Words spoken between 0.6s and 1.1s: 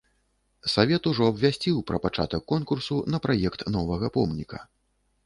Савет